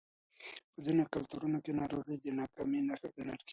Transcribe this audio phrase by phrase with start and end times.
[0.73, 3.49] په ځینو کلتورونو کې ناروغي د ناکامۍ نښه ګڼل کېږي.